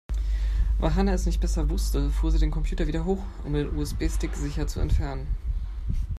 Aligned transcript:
Weil 0.79 0.95
Hanna 0.95 1.11
es 1.13 1.27
nicht 1.27 1.39
besser 1.41 1.69
wusste, 1.69 2.09
fuhr 2.09 2.31
sie 2.31 2.39
den 2.39 2.49
Computer 2.49 2.87
wieder 2.87 3.05
hoch, 3.05 3.23
um 3.43 3.53
den 3.53 3.77
USB-Stick 3.77 4.33
sicher 4.33 4.65
zu 4.65 4.79
entfernen. 4.79 5.27